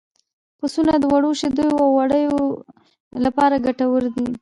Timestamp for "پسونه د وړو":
0.59-1.31